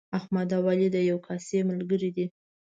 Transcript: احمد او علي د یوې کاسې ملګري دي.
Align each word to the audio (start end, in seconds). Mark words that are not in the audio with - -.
احمد 0.17 0.49
او 0.57 0.63
علي 0.71 0.87
د 0.93 0.97
یوې 1.09 1.21
کاسې 1.27 1.59
ملګري 1.69 2.09
دي. 2.15 2.25